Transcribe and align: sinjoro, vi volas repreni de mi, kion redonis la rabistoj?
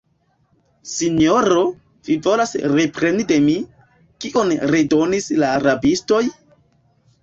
sinjoro, 0.91 1.65
vi 2.09 2.17
volas 2.29 2.55
repreni 2.79 3.29
de 3.35 3.39
mi, 3.47 3.61
kion 4.25 4.59
redonis 4.77 5.33
la 5.45 5.57
rabistoj? 5.71 6.27